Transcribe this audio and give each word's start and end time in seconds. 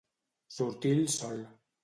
Sortir 0.55 0.95
el 1.03 1.07
sol. 1.19 1.47